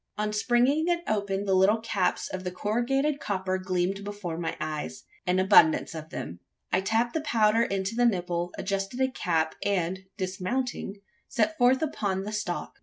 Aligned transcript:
On 0.17 0.33
springing 0.33 0.87
it 0.87 1.03
open 1.07 1.45
the 1.45 1.53
little 1.53 1.79
caps 1.79 2.27
of 2.27 2.43
corrugated 2.55 3.19
copper 3.19 3.59
gleamed 3.59 4.03
before 4.03 4.35
my 4.35 4.57
eyes 4.59 5.03
an 5.27 5.37
abundance 5.37 5.93
of 5.93 6.09
them. 6.09 6.39
I 6.73 6.81
tapped 6.81 7.13
the 7.13 7.21
powder 7.21 7.61
into 7.61 7.93
the 7.93 8.07
nipple; 8.07 8.51
adjusted 8.57 8.99
a 8.99 9.11
cap; 9.11 9.53
and, 9.63 9.99
dismounting, 10.17 10.97
set 11.27 11.55
forth 11.59 11.83
upon 11.83 12.23
the 12.23 12.31
stalk. 12.31 12.79